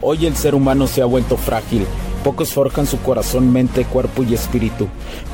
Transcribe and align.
Hoy 0.00 0.26
el 0.26 0.36
ser 0.36 0.54
humano 0.54 0.86
se 0.86 1.02
ha 1.02 1.06
vuelto 1.06 1.36
frágil. 1.36 1.84
Pocos 2.22 2.52
forjan 2.52 2.86
su 2.86 3.00
corazón, 3.00 3.52
mente, 3.52 3.84
cuerpo 3.84 4.22
y 4.22 4.32
espíritu. 4.32 4.86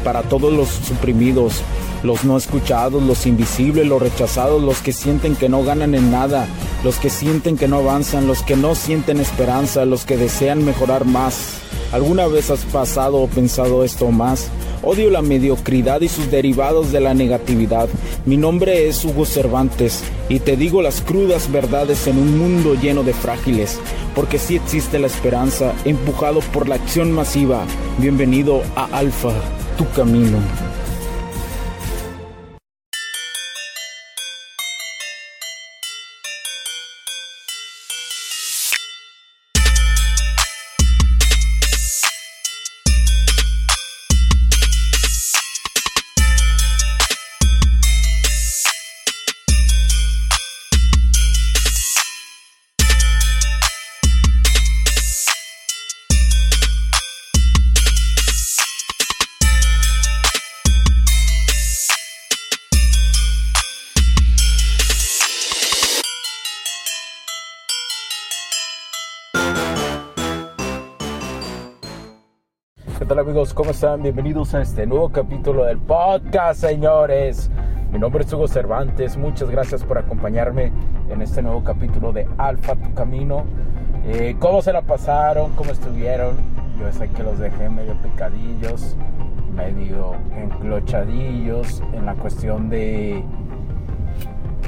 Para 0.03 0.22
todos 0.22 0.54
los 0.54 0.69
suprimidos, 0.69 1.60
los 2.03 2.24
no 2.24 2.38
escuchados, 2.38 3.03
los 3.03 3.27
invisibles, 3.27 3.87
los 3.87 4.00
rechazados, 4.00 4.62
los 4.62 4.79
que 4.79 4.92
sienten 4.92 5.37
que 5.37 5.50
no 5.50 5.64
ganan 5.64 5.95
en 5.95 6.11
nada, 6.11 6.46
los 6.82 6.96
que 6.96 7.10
sienten 7.10 7.58
que 7.58 7.69
no 7.69 7.78
avanzan, 7.78 8.27
los 8.27 8.42
que 8.42 8.56
no 8.56 8.74
sienten 8.74 9.21
esperanza, 9.21 9.85
los 9.85 10.06
que 10.06 10.17
desean 10.17 10.65
mejorar 10.65 11.04
más. 11.04 11.58
¿Alguna 11.92 12.26
vez 12.26 12.51
has 12.51 12.65
pasado 12.65 13.19
o 13.19 13.28
pensado 13.28 13.85
esto 13.85 14.10
más? 14.10 14.49
Odio 14.83 15.10
la 15.10 15.22
mediocridad 15.22 16.01
y 16.01 16.09
sus 16.09 16.30
derivados 16.30 16.91
de 16.91 17.01
la 17.01 17.12
negatividad. 17.12 17.88
Mi 18.24 18.37
nombre 18.38 18.88
es 18.88 19.05
Hugo 19.05 19.27
Cervantes 19.27 20.02
y 20.29 20.41
te 20.41 20.56
digo 20.56 20.83
las 20.83 21.01
crudas 21.01 21.51
verdades 21.51 22.06
en 22.06 22.19
un 22.19 22.38
mundo 22.38 22.74
lleno 22.74 23.02
de 23.02 23.12
frágiles, 23.12 23.78
porque 24.15 24.38
sí 24.38 24.56
existe 24.56 24.98
la 24.98 25.06
esperanza, 25.06 25.74
empujado 25.84 26.41
por 26.41 26.69
la 26.69 26.77
acción 26.77 27.12
masiva. 27.12 27.65
Bienvenido 27.98 28.62
a 28.77 28.84
Alfa, 28.87 29.32
tu 29.77 29.88
camino. 29.91 30.38
¿Qué 72.97 73.05
tal 73.06 73.19
amigos? 73.19 73.53
¿Cómo 73.53 73.73
están? 73.73 74.03
Bienvenidos 74.03 74.55
a 74.55 74.62
este 74.62 74.87
nuevo 74.87 75.09
capítulo 75.09 75.64
del 75.64 75.78
podcast, 75.78 76.61
señores. 76.61 77.51
Mi 77.91 77.98
nombre 77.98 78.23
es 78.23 78.33
Hugo 78.33 78.47
Cervantes. 78.47 79.17
Muchas 79.17 79.51
gracias 79.51 79.83
por 79.83 79.98
acompañarme 79.98 80.70
en 81.11 81.20
este 81.20 81.42
nuevo 81.42 81.64
capítulo 81.64 82.12
de 82.12 82.28
Alfa 82.39 82.77
Tu 82.77 82.95
Camino. 82.95 83.47
Eh, 84.06 84.36
¿Cómo 84.39 84.62
se 84.62 84.73
la 84.73 84.83
pasaron? 84.83 85.56
¿Cómo 85.56 85.73
estuvieron? 85.73 86.36
Yo 86.78 86.92
sé 86.92 87.09
que 87.09 87.25
los 87.25 87.36
dejé 87.41 87.69
medio 87.69 87.95
picadillos, 87.95 88.97
medio 89.56 90.14
enclochadillos 90.36 91.83
en 91.95 92.06
la 92.06 92.14
cuestión 92.14 92.70
de, 92.70 93.25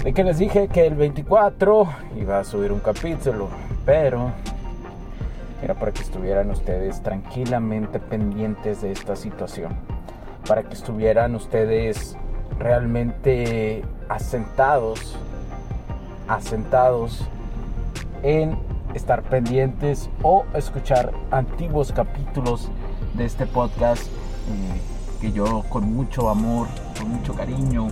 de 0.03 0.13
que 0.13 0.25
les 0.25 0.39
dije 0.39 0.67
que 0.67 0.85
el 0.85 0.97
24 0.97 1.87
iba 2.17 2.41
a 2.41 2.45
subir 2.45 2.73
un 2.73 2.81
capítulo, 2.81 3.49
pero 3.85 4.33
era 5.63 5.75
para 5.75 5.93
que 5.93 6.03
estuvieran 6.03 6.51
ustedes 6.51 7.03
tranquilamente 7.03 7.99
pendientes 7.99 8.83
de 8.83 8.93
esta 8.93 9.17
situación, 9.17 9.73
para 10.47 10.63
que 10.63 10.75
estuvieran 10.75 11.35
ustedes 11.35 12.17
realmente 12.59 13.83
asentados, 14.09 15.17
asentados 16.29 17.27
en 18.23 18.59
estar 18.95 19.23
pendientes 19.23 20.09
o 20.23 20.45
escuchar 20.55 21.13
antiguos 21.31 21.93
capítulos 21.93 22.71
de 23.15 23.25
este 23.25 23.47
podcast 23.47 24.07
eh, 24.07 24.81
que 25.21 25.33
yo 25.33 25.65
con 25.69 25.93
mucho 25.93 26.29
amor, 26.29 26.69
con 26.99 27.11
mucho 27.11 27.35
cariño, 27.35 27.89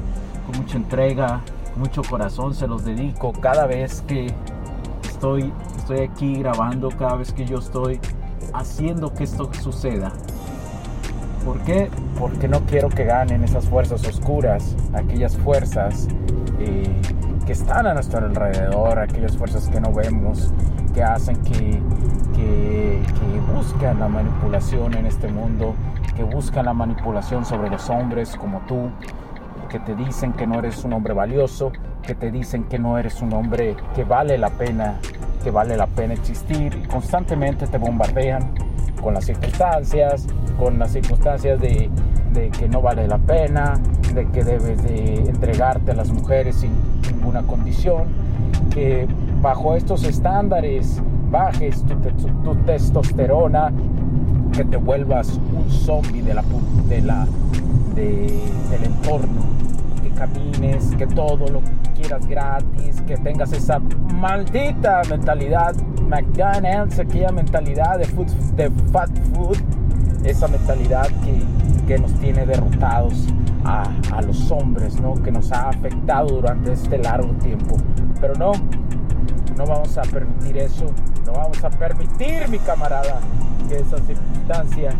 con 0.47 0.61
mucha 0.61 0.77
entrega, 0.77 1.41
mucho 1.77 2.03
corazón 2.03 2.55
se 2.55 2.67
los 2.67 2.85
dedico 2.85 3.33
cada 3.33 3.67
vez 3.67 4.03
que 4.03 4.33
estoy, 5.25 5.53
estoy 5.79 6.01
aquí 6.01 6.35
grabando, 6.41 6.91
cada 6.91 7.17
vez 7.17 7.33
que 7.33 7.47
yo 7.47 7.59
estoy 7.59 7.99
haciendo 8.53 9.15
que 9.15 9.25
esto 9.25 9.51
suceda. 9.55 10.13
¿Por 11.47 11.59
qué? 11.61 11.91
Porque 12.19 12.47
no 12.47 12.61
quiero 12.67 12.91
que 12.91 13.05
ganen 13.05 13.43
esas 13.43 13.67
fuerzas 13.67 14.07
oscuras, 14.07 14.77
aquellas 14.93 15.35
fuerzas 15.39 16.09
eh, 16.59 17.01
que 17.47 17.53
están 17.53 17.87
a 17.87 17.95
nuestro 17.95 18.19
alrededor, 18.19 18.99
aquellas 18.99 19.35
fuerzas 19.35 19.67
que 19.69 19.81
no 19.81 19.95
vemos, 19.95 20.53
que 20.93 21.03
hacen 21.03 21.37
que, 21.43 21.81
que, 22.35 23.01
que 23.03 23.55
buscan 23.55 24.01
la 24.01 24.09
manipulación 24.09 24.93
en 24.93 25.07
este 25.07 25.29
mundo, 25.29 25.75
que 26.15 26.23
buscan 26.23 26.67
la 26.67 26.75
manipulación 26.75 27.47
sobre 27.47 27.71
los 27.71 27.89
hombres 27.89 28.37
como 28.37 28.61
tú, 28.69 28.91
que 29.71 29.81
te 29.81 29.95
dicen 29.95 30.35
que 30.35 30.47
no 30.47 30.59
eres 30.59 30.85
un 30.85 30.93
hombre 30.93 31.15
valioso, 31.15 31.73
que 32.03 32.15
te 32.15 32.31
dicen 32.31 32.65
que 32.65 32.79
no 32.79 32.99
eres 32.99 33.23
un 33.23 33.33
hombre 33.33 33.77
que 33.95 34.05
vale 34.05 34.37
la 34.37 34.51
pena, 34.51 35.01
que 35.45 35.51
vale 35.51 35.77
la 35.77 35.87
pena 35.87 36.15
existir 36.15 36.75
y 36.83 36.89
constantemente 36.89 37.67
te 37.67 37.77
bombardean 37.77 38.55
con 39.03 39.13
las 39.13 39.27
circunstancias, 39.27 40.27
con 40.59 40.79
las 40.79 40.93
circunstancias 40.93 41.61
de, 41.61 41.91
que 42.59 42.69
no 42.69 42.81
vale 42.81 43.07
la 43.07 43.19
pena, 43.19 43.75
de 44.15 44.27
que 44.29 44.43
debes 44.43 44.83
de 44.83 45.17
entregarte 45.29 45.91
a 45.91 45.95
las 45.95 46.11
mujeres 46.11 46.57
sin 46.57 46.73
ninguna 47.03 47.43
condición, 47.43 48.05
bajo 49.43 49.77
estos 49.77 50.05
estándares 50.05 51.03
bajes 51.31 51.85
tu, 51.85 52.55
testosterona, 52.65 53.71
que 54.53 54.65
te 54.65 54.79
vuelvas 54.79 55.39
un 55.55 55.71
zombie 55.71 56.23
de 56.23 56.35
la, 56.35 56.45
de 56.89 57.03
la, 57.03 57.27
de, 57.95 58.41
del 58.71 58.85
entorno, 58.85 59.43
que 60.05 60.11
camines, 60.11 60.95
que 60.97 61.07
todo 61.07 61.49
lo 61.49 61.63
quieras 61.97 62.27
gratis, 62.27 63.01
que 63.07 63.17
tengas 63.17 63.53
esa 63.53 63.79
maldita 64.13 65.03
mentalidad 65.09 65.75
McDonald's, 66.07 66.99
aquella 66.99 67.33
mentalidad 67.33 67.99
de, 67.99 68.05
food, 68.05 68.29
de 68.57 68.71
fat 68.93 69.11
food, 69.33 69.57
esa 70.25 70.47
mentalidad 70.49 71.09
que, 71.25 71.43
que 71.87 71.99
nos 71.99 72.13
tiene 72.21 72.45
derrotados 72.45 73.27
a, 73.65 73.85
a, 74.13 74.21
los 74.21 74.51
hombres, 74.51 75.01
¿no? 75.01 75.15
que 75.15 75.33
nos 75.33 75.51
ha 75.53 75.71
afectado 75.71 76.27
durante 76.27 76.73
este 76.73 76.99
largo 76.99 77.33
tiempo. 77.35 77.77
Pero 78.21 78.35
no, 78.35 78.53
no 79.57 79.67
vamos 79.67 79.97
a 79.97 80.03
permitir 80.03 80.59
eso, 80.59 80.87
no 81.25 81.33
vamos 81.33 81.65
a 81.65 81.71
permitir, 81.71 82.47
mi 82.51 82.59
camarada, 82.59 83.21
que 83.69 83.77
esa 83.77 83.97
circunstancia, 83.99 84.93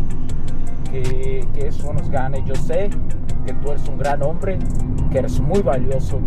que, 0.91 1.47
que 1.53 1.67
eso 1.67 1.93
nos 1.93 2.09
gane. 2.09 2.43
Yo 2.45 2.55
sé 2.55 2.89
que 3.45 3.53
tú 3.53 3.71
eres 3.71 3.87
un 3.87 3.97
gran 3.97 4.21
hombre, 4.23 4.57
que 5.11 5.19
eres 5.19 5.39
muy 5.39 5.61
valioso, 5.61 6.19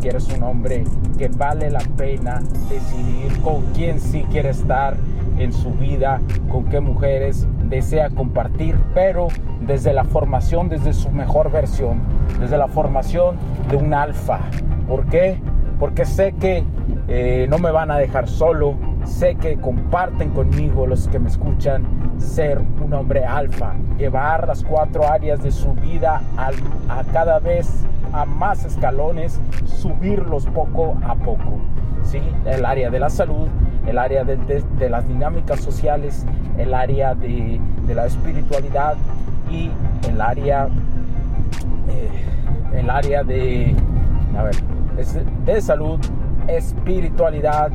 que 0.00 0.08
eres 0.08 0.28
un 0.28 0.42
hombre 0.42 0.84
que 1.18 1.28
vale 1.28 1.70
la 1.70 1.80
pena 1.96 2.40
decidir 2.68 3.40
con 3.42 3.62
quién 3.74 4.00
sí 4.00 4.24
quiere 4.30 4.50
estar 4.50 4.96
en 5.38 5.52
su 5.52 5.72
vida, 5.72 6.20
con 6.48 6.64
qué 6.66 6.80
mujeres 6.80 7.46
desea 7.64 8.10
compartir, 8.10 8.76
pero 8.94 9.28
desde 9.60 9.92
la 9.92 10.04
formación, 10.04 10.68
desde 10.68 10.92
su 10.92 11.10
mejor 11.10 11.50
versión, 11.50 12.00
desde 12.38 12.58
la 12.58 12.68
formación 12.68 13.36
de 13.68 13.76
un 13.76 13.94
alfa. 13.94 14.40
¿Por 14.88 15.06
qué? 15.06 15.38
Porque 15.78 16.04
sé 16.04 16.32
que 16.32 16.64
eh, 17.08 17.46
no 17.48 17.58
me 17.58 17.70
van 17.70 17.90
a 17.90 17.98
dejar 17.98 18.28
solo, 18.28 18.74
sé 19.04 19.34
que 19.36 19.56
comparten 19.56 20.30
conmigo 20.30 20.86
los 20.86 21.08
que 21.08 21.18
me 21.18 21.28
escuchan 21.28 21.84
ser 22.18 22.60
un 22.82 22.92
hombre 22.92 23.24
alfa, 23.24 23.74
llevar 23.98 24.46
las 24.46 24.62
cuatro 24.64 25.06
áreas 25.06 25.42
de 25.42 25.50
su 25.50 25.72
vida 25.74 26.22
a, 26.36 26.50
cada 27.12 27.38
vez 27.38 27.84
a 28.12 28.24
más 28.24 28.64
escalones, 28.64 29.40
subirlos 29.66 30.46
poco 30.46 30.96
a 31.04 31.14
poco. 31.14 31.60
¿sí? 32.04 32.20
El 32.44 32.64
área 32.64 32.90
de 32.90 33.00
la 33.00 33.10
salud, 33.10 33.48
el 33.86 33.98
área 33.98 34.24
de, 34.24 34.90
las 34.90 35.08
dinámicas 35.08 35.60
sociales, 35.60 36.26
el 36.58 36.74
área 36.74 37.14
de, 37.14 37.60
de, 37.86 37.94
la 37.94 38.06
espiritualidad 38.06 38.96
y 39.50 39.70
el 40.08 40.20
área, 40.20 40.68
eh, 41.88 42.78
el 42.78 42.90
área 42.90 43.24
de, 43.24 43.74
a 44.36 44.42
ver, 44.42 44.56
de 45.44 45.60
salud, 45.60 45.98
espiritualidad, 46.48 47.70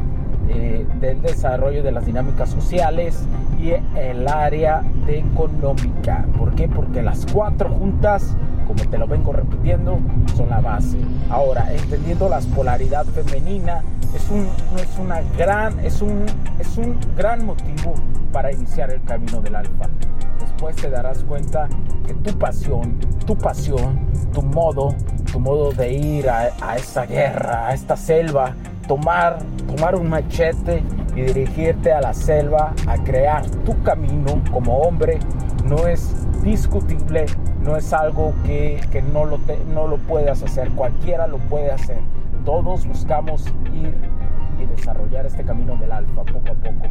eh, 0.49 0.85
del 0.99 1.21
desarrollo 1.21 1.83
de 1.83 1.91
las 1.91 2.05
dinámicas 2.05 2.49
sociales 2.49 3.23
y 3.59 3.71
el 3.97 4.27
área 4.27 4.81
de 5.05 5.19
económica. 5.19 6.25
¿Por 6.37 6.53
qué? 6.55 6.67
Porque 6.67 7.01
las 7.01 7.25
cuatro 7.31 7.69
juntas, 7.69 8.35
como 8.67 8.83
te 8.89 8.97
lo 8.97 9.07
vengo 9.07 9.33
repitiendo, 9.33 9.99
son 10.35 10.49
la 10.49 10.59
base. 10.59 10.97
Ahora, 11.29 11.71
entendiendo 11.73 12.29
la 12.29 12.39
polaridad 12.55 13.05
femenina, 13.05 13.81
es 14.15 14.29
un, 14.29 14.47
es 14.77 14.97
una 14.99 15.21
gran, 15.37 15.79
es 15.79 16.01
un, 16.01 16.25
es 16.59 16.77
un 16.77 16.97
gran 17.17 17.45
motivo 17.45 17.95
para 18.31 18.51
iniciar 18.51 18.91
el 18.91 19.01
camino 19.03 19.41
del 19.41 19.55
alfa. 19.55 19.87
Después 20.39 20.75
te 20.77 20.89
darás 20.89 21.23
cuenta 21.23 21.67
que 22.05 22.13
tu 22.13 22.37
pasión, 22.37 22.99
tu 23.25 23.35
pasión, 23.35 23.99
tu 24.33 24.41
modo, 24.41 24.93
tu 25.31 25.39
modo 25.39 25.71
de 25.71 25.93
ir 25.93 26.29
a, 26.29 26.49
a 26.61 27.05
guerra, 27.05 27.67
a 27.67 27.73
esta 27.73 27.97
selva, 27.97 28.53
tomar, 28.87 29.39
tomar 29.67 29.95
un 29.95 30.09
machete 30.09 30.83
y 31.15 31.21
dirigirte 31.21 31.91
a 31.91 32.01
la 32.01 32.13
selva 32.13 32.73
a 32.87 32.97
crear 33.03 33.45
tu 33.65 33.81
camino 33.83 34.41
como 34.51 34.79
hombre 34.79 35.19
no 35.65 35.87
es 35.87 36.13
discutible, 36.43 37.25
no 37.63 37.75
es 37.75 37.91
algo 37.91 38.33
que, 38.45 38.79
no, 39.11 39.25
lo 39.25 39.39
no 39.73 39.87
lo 39.87 39.97
puedas 39.97 40.43
hacer, 40.43 40.69
cualquiera 40.71 41.27
lo 41.27 41.37
puede 41.37 41.71
hacer. 41.71 41.97
Todos 42.45 42.85
buscamos 42.85 43.47
ir 43.73 43.95
y 44.61 44.65
desarrollar 44.65 45.25
este 45.25 45.43
camino 45.43 45.75
del 45.77 45.91
alfa 45.91 46.23
poco 46.23 46.51
a 46.51 46.53
poco. 46.53 46.81
Te 46.81 46.89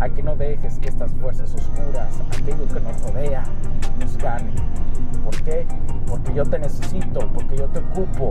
a 0.00 0.08
que 0.08 0.22
no 0.22 0.34
dejes 0.36 0.78
que 0.78 0.88
estas 0.88 1.12
fuerzas 1.12 1.54
oscuras, 1.54 2.08
aquello 2.32 2.66
que 2.66 2.80
nos 2.80 3.02
rodea, 3.02 3.44
nos 3.98 4.16
gane. 4.16 4.50
¿Por 5.24 5.42
qué? 5.42 5.66
Porque 6.06 6.32
yo 6.34 6.44
te 6.44 6.58
necesito, 6.58 7.28
porque 7.34 7.56
yo 7.56 7.66
te 7.66 7.80
ocupo, 7.80 8.30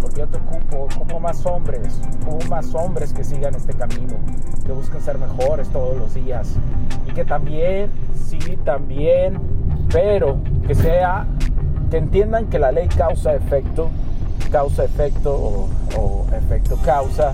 porque 0.00 0.20
yo 0.20 0.28
te 0.28 0.36
ocupo 0.36 0.88
como 0.98 1.20
más 1.20 1.44
hombres, 1.46 2.00
como 2.24 2.38
más 2.50 2.74
hombres 2.74 3.12
que 3.12 3.24
sigan 3.24 3.54
este 3.54 3.72
camino, 3.72 4.14
que 4.66 4.72
busquen 4.72 5.00
ser 5.00 5.18
mejores 5.18 5.68
todos 5.70 5.96
los 5.96 6.14
días 6.14 6.54
y 7.06 7.12
que 7.12 7.24
también, 7.24 7.90
sí, 8.26 8.38
también, 8.64 9.40
pero 9.90 10.38
que 10.66 10.74
sea, 10.74 11.26
que 11.90 11.96
entiendan 11.96 12.46
que 12.46 12.58
la 12.58 12.70
ley 12.70 12.88
causa 12.88 13.34
efecto 13.34 13.90
causa-efecto 14.50 15.68
o, 15.96 16.26
efecto-causa, 16.36 17.32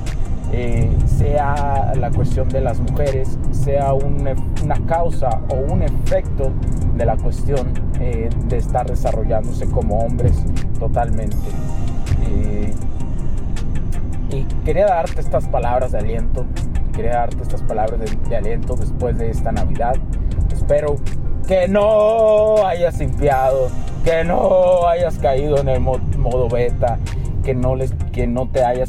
eh, 0.53 0.91
sea 1.07 1.93
la 1.97 2.11
cuestión 2.11 2.49
de 2.49 2.61
las 2.61 2.79
mujeres, 2.81 3.39
sea 3.65 3.95
una 3.95 4.87
causa 4.87 5.41
o 5.49 5.73
un 5.73 5.83
efecto 5.83 6.53
de 6.97 7.07
la 7.07 7.17
cuestión 7.17 7.73
eh, 8.01 8.29
de 8.47 8.57
estar 8.59 8.87
desarrollándose 8.87 9.67
como 9.71 10.01
hombres 10.01 10.33
totalmente. 10.79 11.37
Eh, 12.29 12.75
y 14.31 14.45
quería 14.65 14.87
darte 14.87 15.21
estas 15.21 15.47
palabras 15.49 15.93
de 15.93 15.99
aliento, 15.99 16.45
quería 16.95 17.13
darte 17.13 17.43
estas 17.43 17.63
palabras 17.63 18.01
de, 18.01 18.37
aliento 18.37 18.77
después 18.77 19.17
de 19.17 19.31
esta 19.31 19.53
Navidad. 19.53 19.97
Espero 20.53 20.97
que 21.47 21.69
no 21.69 22.67
hayas 22.67 22.99
limpiado, 22.99 23.71
que 24.05 24.25
no 24.25 24.87
hayas 24.87 25.19
caído 25.19 25.59
en 25.59 25.69
el 25.69 25.81
modo 25.81 26.49
beta, 26.49 26.99
que 27.43 27.55
no, 27.55 27.77
les, 27.77 27.93
que 28.13 28.27
no 28.27 28.49
te 28.49 28.65
hayas... 28.65 28.89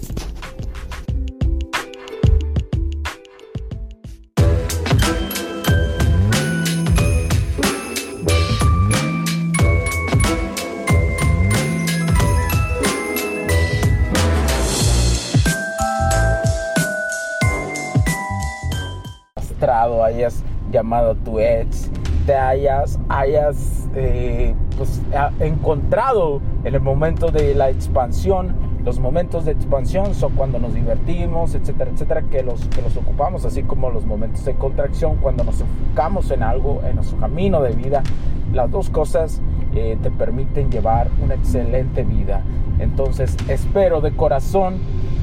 Llamado 20.91 21.15
tu 21.15 21.39
ex, 21.39 21.89
te 22.25 22.35
hayas, 22.35 22.99
hayas 23.07 23.87
eh, 23.95 24.53
pues, 24.77 25.01
encontrado 25.39 26.41
en 26.65 26.75
el 26.75 26.81
momento 26.81 27.31
de 27.31 27.55
la 27.55 27.69
expansión. 27.69 28.53
Los 28.83 28.99
momentos 28.99 29.45
de 29.45 29.53
expansión 29.53 30.13
son 30.13 30.33
cuando 30.33 30.59
nos 30.59 30.73
divertimos, 30.73 31.55
etcétera, 31.55 31.91
etcétera, 31.91 32.23
que 32.23 32.43
los, 32.43 32.65
que 32.67 32.81
los 32.81 32.97
ocupamos, 32.97 33.45
así 33.45 33.63
como 33.63 33.89
los 33.89 34.05
momentos 34.05 34.43
de 34.43 34.55
contracción, 34.55 35.15
cuando 35.21 35.45
nos 35.45 35.61
enfocamos 35.61 36.29
en 36.31 36.43
algo, 36.43 36.81
en 36.85 36.95
nuestro 36.95 37.17
camino 37.19 37.61
de 37.61 37.71
vida. 37.71 38.03
Las 38.51 38.69
dos 38.69 38.89
cosas 38.89 39.41
eh, 39.73 39.97
te 40.03 40.11
permiten 40.11 40.69
llevar 40.71 41.09
una 41.23 41.35
excelente 41.35 42.03
vida. 42.03 42.41
Entonces, 42.79 43.37
espero 43.47 44.01
de 44.01 44.13
corazón 44.13 44.79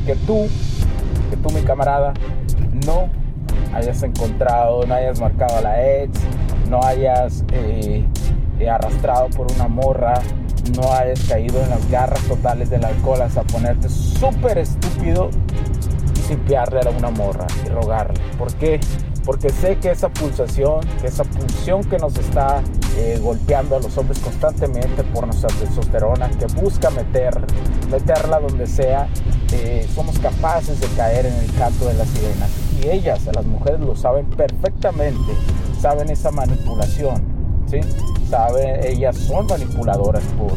que 0.07 0.15
tú, 0.15 0.47
que 1.29 1.37
tú, 1.37 1.51
mi 1.51 1.61
camarada, 1.61 2.15
no 2.87 3.11
hayas 3.75 4.03
encontrado, 4.03 4.85
no 4.87 4.95
hayas 4.95 5.21
marcado 5.21 5.59
a 5.59 5.61
la 5.61 6.03
ex, 6.03 6.19
no 6.69 6.83
hayas 6.83 7.45
eh, 7.53 8.05
eh, 8.59 8.71
arrastrado 8.71 9.29
por 9.31 9.51
una 9.53 9.69
morra, 9.69 10.15
no 10.77 10.93
hayas 10.93 11.21
caído 11.25 11.63
en 11.63 11.71
las 11.71 11.91
garras 11.91 12.23
totales 12.25 12.71
del 12.71 12.85
alcohol 12.85 13.23
hasta 13.23 13.43
ponerte 13.45 13.89
súper 13.89 14.59
estúpido 14.59 15.31
y 16.17 16.21
simpiarle 16.21 16.81
a 16.81 16.91
una 16.91 17.11
morra 17.11 17.47
y 17.65 17.69
rogarle. 17.69 18.21
¿Por 18.39 18.53
qué? 18.55 18.81
Porque 19.25 19.51
sé 19.51 19.77
que 19.77 19.91
esa 19.91 20.09
pulsación, 20.09 20.81
esa 21.03 21.25
pulsión 21.25 21.85
que 21.85 21.99
nos 21.99 22.17
está 22.17 22.63
eh, 22.97 23.19
golpeando 23.23 23.77
a 23.77 23.81
los 23.81 23.97
hombres 23.99 24.19
constantemente 24.21 25.05
por 25.05 25.27
nuestra 25.27 25.49
testosterona, 25.49 26.31
que 26.31 26.47
busca 26.61 26.89
meter, 26.91 27.35
meterla 27.91 28.41
donde 28.41 28.67
sea, 28.67 29.09
somos 29.95 30.19
capaces 30.19 30.81
de 30.81 30.87
caer 30.89 31.27
en 31.27 31.35
el 31.35 31.53
canto 31.55 31.87
de 31.87 31.95
las 31.95 32.09
sirenas 32.09 32.68
ellas, 32.87 33.21
las 33.35 33.45
mujeres 33.45 33.81
lo 33.81 33.97
saben 33.97 34.27
perfectamente, 34.27 35.33
saben 35.81 36.11
esa 36.11 36.31
manipulación, 36.31 37.23
¿sí? 37.67 37.81
Saben, 38.29 38.85
ellas 38.85 39.17
son 39.17 39.47
manipuladoras 39.47 40.23
por, 40.39 40.53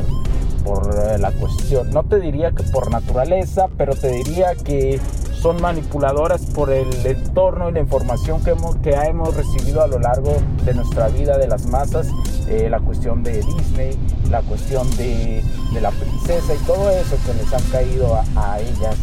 por 0.64 0.94
eh, 0.96 1.18
la 1.18 1.32
cuestión, 1.32 1.90
no 1.92 2.04
te 2.04 2.20
diría 2.20 2.52
que 2.52 2.64
por 2.64 2.92
naturaleza, 2.92 3.68
pero 3.78 3.96
te 3.96 4.10
diría 4.10 4.56
que 4.56 5.00
son 5.42 5.60
manipuladoras 5.60 6.46
por 6.46 6.70
el 6.70 6.88
entorno 7.04 7.70
y 7.70 7.74
la 7.74 7.80
información 7.80 8.44
que 8.44 8.52
hemos, 8.52 8.76
que 8.78 8.92
hemos 8.92 9.36
recibido 9.36 9.82
a 9.82 9.88
lo 9.88 9.98
largo 9.98 10.38
de 10.64 10.76
nuestra 10.76 11.08
vida 11.08 11.40
de 11.40 11.48
las 11.48 11.66
masas, 11.66 12.10
eh, 12.48 12.68
la 12.70 12.80
cuestión 12.80 13.24
de 13.24 13.42
Disney, 13.42 13.98
la 14.30 14.42
cuestión 14.44 14.88
de, 14.98 15.44
de, 15.74 15.82
la 15.82 15.90
princesa 15.90 16.54
y 16.54 16.58
todo 16.68 16.92
eso 16.92 17.16
que 17.26 17.34
les 17.34 17.52
han 17.54 17.64
caído 17.72 18.20
a, 18.36 18.60
ellas 18.60 18.96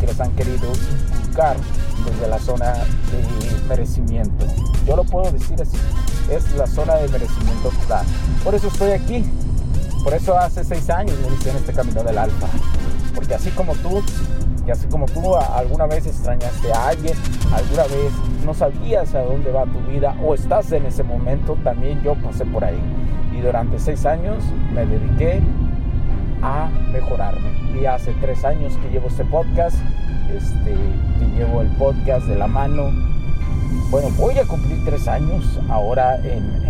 que 0.00 0.06
les 0.06 0.20
han 0.20 0.32
querido 0.32 0.66
inculcar 1.12 1.56
desde 2.04 2.28
la 2.28 2.38
zona 2.38 2.72
de 2.72 3.68
merecimiento. 3.68 4.46
Yo 4.86 4.96
lo 4.96 5.04
puedo 5.04 5.30
decir 5.30 5.60
así, 5.60 5.76
es 6.30 6.52
la 6.54 6.66
zona 6.66 6.94
de 6.96 7.08
merecimiento 7.08 7.68
total. 7.68 8.06
Por 8.42 8.54
eso 8.54 8.68
estoy 8.68 8.92
aquí, 8.92 9.24
por 10.02 10.14
eso 10.14 10.36
hace 10.36 10.64
seis 10.64 10.88
años 10.88 11.16
me 11.20 11.28
inicié 11.28 11.50
en 11.50 11.58
este 11.58 11.72
camino 11.72 12.02
del 12.02 12.18
alfa. 12.18 12.46
Porque 13.14 13.34
así 13.34 13.50
como 13.50 13.74
tú, 13.76 14.02
y 14.66 14.70
así 14.70 14.86
como 14.86 15.06
tú 15.06 15.36
alguna 15.36 15.86
vez 15.86 16.06
extrañaste 16.06 16.72
a 16.72 16.88
alguien, 16.88 17.14
alguna 17.52 17.82
vez 17.84 18.12
no 18.44 18.54
sabías 18.54 19.14
a 19.14 19.20
dónde 19.20 19.50
va 19.50 19.64
tu 19.64 19.80
vida 19.90 20.16
o 20.24 20.34
estás 20.34 20.72
en 20.72 20.86
ese 20.86 21.02
momento, 21.02 21.56
también 21.62 22.02
yo 22.02 22.14
pasé 22.14 22.46
por 22.46 22.64
ahí. 22.64 22.80
Y 23.36 23.40
durante 23.42 23.78
seis 23.78 24.06
años 24.06 24.42
me 24.72 24.86
dediqué 24.86 25.42
a 26.42 26.68
mejorarme. 26.92 27.50
Y 27.80 27.86
hace 27.86 28.12
tres 28.20 28.44
años 28.44 28.76
que 28.82 28.90
llevo 28.90 29.08
este 29.08 29.24
podcast, 29.24 29.76
este, 30.34 30.74
que 31.18 31.26
llevo 31.36 31.60
el 31.60 31.68
podcast 31.68 32.26
de 32.26 32.36
la 32.36 32.46
mano. 32.46 32.90
Bueno, 33.90 34.08
voy 34.16 34.38
a 34.38 34.44
cumplir 34.44 34.84
tres 34.84 35.08
años 35.08 35.58
ahora 35.68 36.16
en, 36.16 36.60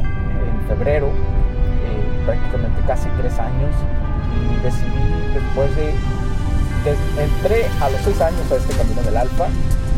febrero, 0.68 1.08
eh, 1.08 2.22
prácticamente 2.26 2.80
casi 2.86 3.08
tres 3.20 3.38
años. 3.38 3.74
Y 4.30 4.62
decidí 4.62 5.34
después 5.34 5.74
de, 5.76 5.94
entré 7.22 7.66
a 7.82 7.90
los 7.90 8.00
seis 8.02 8.20
años 8.20 8.52
a 8.52 8.56
este 8.56 8.74
camino 8.74 9.02
del 9.02 9.16
alfa, 9.16 9.46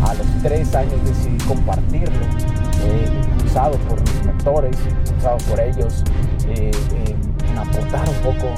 a 0.06 0.14
los 0.14 0.26
tres 0.42 0.74
años 0.74 0.94
decidí 1.04 1.36
compartirlo, 1.44 2.24
eh, 2.84 3.22
impulsado 3.32 3.76
por 3.88 4.00
mis 4.00 4.24
mentores, 4.24 4.76
impulsado 4.88 5.36
por 5.48 5.60
ellos, 5.60 6.02
eh, 6.46 6.70
en 7.46 7.58
aportar 7.58 8.08
un 8.08 8.32
poco 8.32 8.54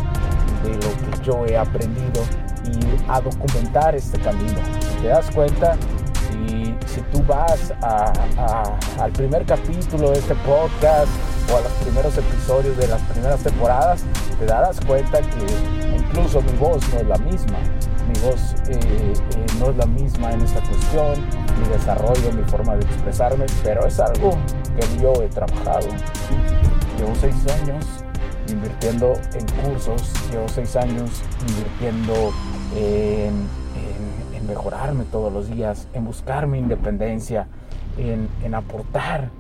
de 0.65 0.75
lo 0.75 0.81
que 0.81 1.25
yo 1.25 1.47
he 1.47 1.57
aprendido 1.57 2.23
y 2.65 3.11
a 3.11 3.21
documentar 3.21 3.95
este 3.95 4.19
camino. 4.19 4.59
¿Te 5.01 5.09
das 5.09 5.31
cuenta? 5.31 5.77
Si, 6.29 6.75
si 6.87 7.01
tú 7.13 7.23
vas 7.27 7.73
al 8.99 9.13
primer 9.13 9.45
capítulo 9.45 10.11
de 10.11 10.19
este 10.19 10.35
podcast, 10.37 11.11
o 11.53 11.57
a 11.57 11.61
los 11.61 11.73
primeros 11.73 12.17
episodios 12.17 12.77
de 12.77 12.89
las 12.89 13.03
primeras 13.03 13.41
temporadas, 13.43 14.03
te 14.39 14.47
darás 14.47 14.81
cuenta 14.81 15.21
que 15.21 15.97
incluso 15.97 16.41
mi 16.41 16.53
voz 16.59 16.83
no 16.93 17.01
es 17.01 17.07
la 17.07 17.19
misma. 17.19 17.59
Mi 18.09 18.21
voz 18.21 18.55
eh, 18.69 18.79
eh, 18.81 19.47
no 19.59 19.71
es 19.71 19.77
la 19.77 19.87
misma 19.87 20.33
en 20.33 20.43
esta 20.43 20.61
cuestión, 20.61 21.13
mi 21.61 21.69
desarrollo, 21.69 22.33
mi 22.33 22.45
forma 22.45 22.77
de 22.77 22.85
expresarme, 22.85 23.47
pero 23.63 23.87
es 23.87 23.99
algo 23.99 24.37
que 24.79 25.03
yo 25.03 25.13
he 25.23 25.29
trabajado. 25.29 25.89
Llevo 26.99 27.13
seis 27.21 27.37
años 27.61 28.04
invirtiendo 28.55 29.13
en 29.35 29.47
cursos, 29.63 30.13
llevo 30.31 30.49
seis 30.49 30.77
años 30.77 31.23
invirtiendo 31.49 32.33
en, 32.77 33.65
mejorarme 34.47 35.05
todos 35.05 35.33
los 35.33 35.49
días, 35.49 35.89
en 35.95 36.05
buscar 36.05 36.47
mi 36.47 36.59
independencia, 36.59 37.47
en, 37.97 38.29
en 38.43 38.55
aportar 38.55 39.31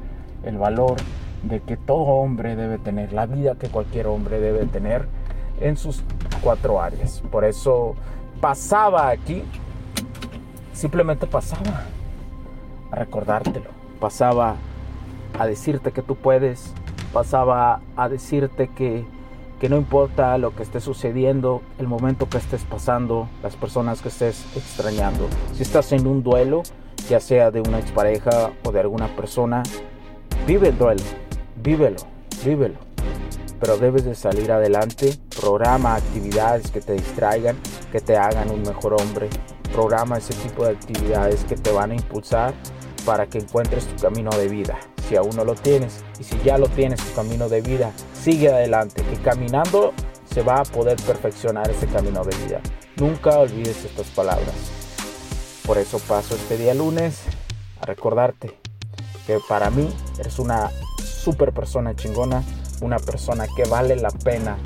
el 0.44 0.56
valor 0.56 0.97
de 1.42 1.61
que 1.61 1.76
todo 1.76 2.04
hombre 2.04 2.56
debe 2.56 2.78
tener, 2.78 3.12
la 3.12 3.26
vida 3.26 3.54
que 3.56 3.68
cualquier 3.68 4.06
hombre 4.06 4.40
debe 4.40 4.64
tener 4.64 5.06
en 5.61 5.76
sus 5.76 6.02
cuatro 6.42 6.80
áreas. 6.80 7.23
Por 7.30 7.44
eso 7.44 7.97
pasaba 8.40 9.11
aquí, 9.11 9.42
simplemente 10.73 11.26
pasaba 11.26 11.85
a 12.90 12.97
recordártelo, 12.97 13.71
pasaba 14.00 14.56
a 15.38 15.47
decirte 15.47 15.92
que 15.92 16.02
tú 16.02 16.16
puedes, 16.16 16.73
pasaba 17.14 17.80
a 17.97 18.09
decirte 18.09 18.68
que, 18.68 19.06
que 19.61 19.68
no 19.68 19.76
importa 19.76 20.37
lo 20.37 20.54
que 20.54 20.64
esté 20.64 20.80
sucediendo, 20.80 21.62
el 21.78 21.87
momento 21.87 22.28
que 22.28 22.38
estés 22.38 22.64
pasando, 22.64 23.28
las 23.40 23.54
personas 23.54 24.02
que 24.02 24.09
estés 24.09 24.44
extrañando. 24.56 25.28
Si 25.54 25.62
estás 25.62 25.92
en 25.92 26.09
un 26.09 26.25
duelo, 26.25 26.64
ya 27.09 27.21
sea 27.21 27.52
de 27.52 27.61
una 27.61 27.78
expareja 27.78 28.50
o 28.64 28.73
de 28.73 28.80
alguna 28.80 29.14
persona, 29.14 29.62
vive 30.44 30.68
el 30.68 30.76
duelo, 30.76 31.02
vívelo, 31.62 32.00
vívelo. 32.44 32.78
Pero 33.61 33.78
debes 33.78 34.04
de 34.04 34.16
salir 34.16 34.50
adelante, 34.50 35.14
programa 35.40 35.94
actividades 35.94 36.73
que 36.73 36.80
te 36.80 36.94
distraigan, 36.94 37.56
que 37.92 38.00
te 38.00 38.16
hagan 38.16 38.50
un 38.50 38.62
mejor 38.62 39.00
hombre. 39.00 39.30
Programa 39.73 40.18
ese 40.18 40.35
tipo 40.35 40.64
de 40.64 40.73
actividades 40.73 41.44
que 41.44 41.54
te 41.54 41.71
van 41.71 41.92
a 41.92 41.94
impulsar 41.94 42.54
para 43.06 43.26
que 43.26 43.38
encuentres 43.38 43.87
tu 43.87 44.02
camino 44.02 44.30
de 44.33 44.49
vida. 44.49 44.78
Si 45.08 45.16
aún 45.16 45.37
no 45.37 45.44
lo 45.44 45.54
tienes 45.54 46.02
y 46.18 46.25
si 46.25 46.38
ya 46.44 46.58
lo 46.58 46.68
tienes 46.68 47.00
tu 47.00 47.14
camino 47.14 47.49
de 47.49 47.61
vida, 47.61 47.92
sigue 48.23 48.49
adelante, 48.49 49.02
que 49.02 49.16
caminando 49.16 49.92
se 50.32 50.42
va 50.42 50.61
a 50.61 50.64
poder 50.64 50.96
perfeccionar 51.02 51.70
ese 51.70 51.87
camino 51.87 52.25
de 52.25 52.37
vida. 52.44 52.61
Nunca 52.96 53.38
olvides 53.38 53.84
estas 53.84 54.06
palabras. 54.08 54.54
Por 55.66 55.78
eso 55.78 55.99
paso 55.99 56.34
este 56.34 56.56
día 56.56 56.75
lunes 56.75 57.20
a 57.80 57.87
recordarte 57.87 58.58
que 59.26 59.38
para 59.49 59.70
mí 59.70 59.88
eres 60.18 60.38
una 60.38 60.70
super 61.02 61.52
persona 61.52 61.94
chingona, 61.94 62.42
una 62.80 62.99
persona 62.99 63.46
que 63.56 63.64
vale 63.64 63.96
la 63.96 64.11
pena 64.11 64.58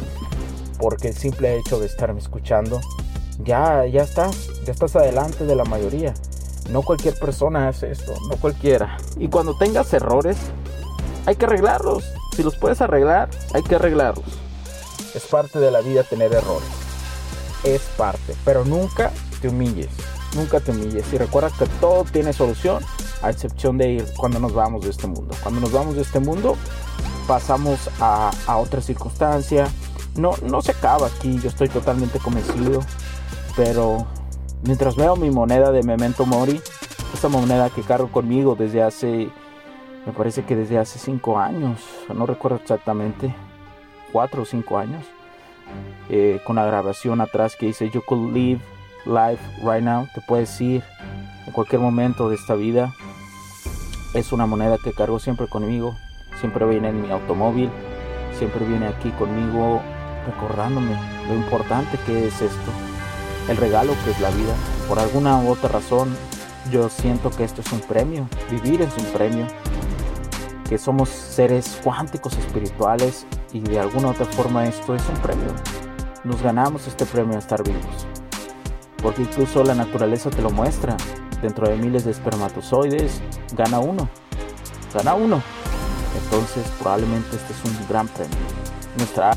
porque 0.78 1.08
el 1.08 1.14
simple 1.14 1.56
hecho 1.58 1.78
de 1.80 1.86
estarme 1.86 2.20
escuchando, 2.20 2.80
ya, 3.38 3.84
ya 3.86 4.02
estás, 4.02 4.48
ya 4.64 4.72
estás 4.72 4.96
adelante 4.96 5.44
de 5.44 5.54
la 5.54 5.64
mayoría. 5.64 6.14
No 6.68 6.82
cualquier 6.82 7.14
persona 7.14 7.68
hace 7.68 7.90
esto, 7.90 8.14
no 8.28 8.36
cualquiera. 8.36 8.98
Y 9.16 9.28
cuando 9.28 9.56
tengas 9.56 9.92
errores, 9.94 10.36
hay 11.26 11.36
que 11.36 11.46
arreglarlos. 11.46 12.04
Si 12.36 12.42
los 12.42 12.56
puedes 12.56 12.80
arreglar, 12.80 13.30
hay 13.54 13.62
que 13.62 13.76
arreglarlos. 13.76 14.26
Es 15.14 15.26
parte 15.26 15.58
de 15.58 15.70
la 15.70 15.80
vida 15.80 16.02
tener 16.02 16.32
errores. 16.32 16.68
Es 17.64 17.82
parte, 17.96 18.34
pero 18.44 18.64
nunca 18.64 19.10
te 19.40 19.48
humilles. 19.48 19.88
Nunca 20.34 20.60
te 20.60 20.70
humilles. 20.70 21.04
Y 21.12 21.18
recuerda 21.18 21.50
que 21.58 21.66
todo 21.80 22.04
tiene 22.04 22.32
solución 22.32 22.84
a 23.22 23.30
excepción 23.30 23.78
de 23.78 23.90
ir 23.92 24.06
cuando 24.16 24.38
nos 24.38 24.52
vamos 24.52 24.84
de 24.84 24.90
este 24.90 25.06
mundo. 25.06 25.34
Cuando 25.42 25.60
nos 25.60 25.72
vamos 25.72 25.96
de 25.96 26.02
este 26.02 26.20
mundo, 26.20 26.56
pasamos 27.26 27.90
a, 28.00 28.30
otra 28.56 28.80
circunstancia. 28.80 29.68
No, 30.16 30.34
no 30.42 30.62
se 30.62 30.72
acaba 30.72 31.06
aquí, 31.06 31.38
yo 31.40 31.48
estoy 31.48 31.68
totalmente 31.68 32.18
convencido, 32.18 32.80
pero 33.56 34.06
mientras 34.64 34.96
veo 34.96 35.16
mi 35.16 35.30
moneda 35.30 35.72
de 35.72 35.82
Memento 35.82 36.26
Mori, 36.26 36.60
esta 37.14 37.28
moneda 37.28 37.70
que 37.70 37.82
cargo 37.82 38.10
conmigo 38.10 38.54
desde 38.54 38.82
hace, 38.82 39.30
me 40.06 40.12
parece 40.12 40.44
que 40.44 40.56
desde 40.56 40.78
hace 40.78 40.98
5 40.98 41.38
años, 41.38 41.80
no 42.14 42.26
recuerdo 42.26 42.58
exactamente, 42.58 43.34
4 44.12 44.42
o 44.42 44.44
5 44.44 44.78
años, 44.78 45.04
eh, 46.08 46.40
con 46.44 46.56
la 46.56 46.64
grabación 46.64 47.20
atrás 47.20 47.56
que 47.56 47.66
dice 47.66 47.90
You 47.90 48.02
could 48.02 48.32
live 48.32 48.60
life 49.04 49.42
right 49.62 49.82
now, 49.82 50.06
te 50.14 50.20
puedes 50.20 50.60
ir 50.60 50.82
en 51.46 51.52
cualquier 51.52 51.80
momento 51.80 52.28
de 52.28 52.36
esta 52.36 52.54
vida. 52.54 52.94
Es 54.14 54.32
una 54.32 54.46
moneda 54.46 54.78
que 54.82 54.92
cargo 54.92 55.18
siempre 55.18 55.48
conmigo, 55.48 55.96
siempre 56.40 56.66
viene 56.66 56.88
en 56.88 57.02
mi 57.02 57.10
automóvil, 57.10 57.70
siempre 58.38 58.64
viene 58.64 58.86
aquí 58.86 59.10
conmigo 59.12 59.82
recordándome 60.26 60.96
lo 61.28 61.34
importante 61.34 61.98
que 62.06 62.26
es 62.26 62.40
esto, 62.40 62.70
el 63.48 63.56
regalo 63.56 63.94
que 64.04 64.10
es 64.10 64.20
la 64.20 64.30
vida. 64.30 64.54
Por 64.88 64.98
alguna 64.98 65.38
u 65.38 65.50
otra 65.50 65.68
razón 65.68 66.16
yo 66.70 66.88
siento 66.88 67.30
que 67.30 67.44
esto 67.44 67.62
es 67.62 67.72
un 67.72 67.80
premio, 67.80 68.28
vivir 68.50 68.82
es 68.82 68.96
un 68.98 69.04
premio, 69.06 69.46
que 70.68 70.76
somos 70.76 71.08
seres 71.08 71.80
cuánticos 71.82 72.36
espirituales 72.36 73.26
y 73.52 73.60
de 73.60 73.80
alguna 73.80 74.08
otra 74.10 74.26
forma 74.26 74.66
esto 74.66 74.94
es 74.94 75.02
un 75.08 75.16
premio. 75.16 75.54
Nos 76.24 76.42
ganamos 76.42 76.86
este 76.86 77.06
premio 77.06 77.36
a 77.36 77.38
estar 77.38 77.62
vivos, 77.62 78.06
porque 79.02 79.22
incluso 79.22 79.64
la 79.64 79.74
naturaleza 79.74 80.28
te 80.30 80.42
lo 80.42 80.50
muestra 80.50 80.96
dentro 81.40 81.68
de 81.68 81.76
miles 81.76 82.04
de 82.04 82.10
espermatozoides, 82.10 83.22
gana 83.54 83.78
uno. 83.78 84.08
Gana 84.92 85.14
uno. 85.14 85.42
Entonces 86.22 86.66
probablemente 86.80 87.36
este 87.36 87.52
es 87.52 87.64
un 87.64 87.88
gran 87.88 88.08
premio. 88.08 88.36
Nuestra 88.96 89.36